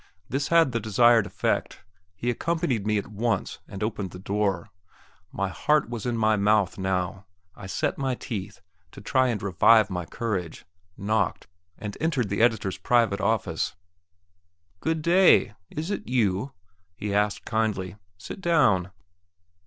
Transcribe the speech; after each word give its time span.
This 0.27 0.47
had 0.47 0.71
the 0.71 0.79
desired 0.79 1.27
effect. 1.27 1.83
He 2.15 2.31
accompanied 2.31 2.87
me 2.87 2.97
at 2.97 3.05
once, 3.05 3.59
and 3.67 3.83
opened 3.83 4.09
the 4.09 4.17
door. 4.17 4.71
My 5.31 5.49
heart 5.49 5.91
was 5.91 6.07
in 6.07 6.17
my 6.17 6.35
mouth 6.35 6.79
now; 6.79 7.27
I 7.55 7.67
set 7.67 7.99
my 7.99 8.15
teeth, 8.15 8.61
to 8.93 8.99
try 9.01 9.27
and 9.27 9.43
revive 9.43 9.91
my 9.91 10.05
courage, 10.07 10.65
knocked, 10.97 11.45
and 11.77 11.95
entered 12.01 12.29
the 12.29 12.41
editor's 12.41 12.79
private 12.79 13.21
office. 13.21 13.75
"Good 14.79 15.03
day! 15.03 15.53
Is 15.69 15.91
it 15.91 16.07
you?" 16.07 16.53
he 16.95 17.13
asked 17.13 17.45
kindly; 17.45 17.95
"sit 18.17 18.41
down." 18.41 18.89